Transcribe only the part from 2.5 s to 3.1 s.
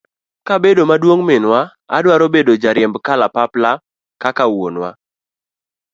jariemb